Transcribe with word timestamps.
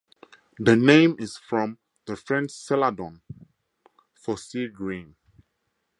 The 0.57 0.75
name 0.75 1.15
is 1.19 1.37
from 1.37 1.77
the 2.05 2.15
French 2.15 2.49
"celadon," 2.49 3.21
for 4.15 4.35
sea-green. 4.35 5.15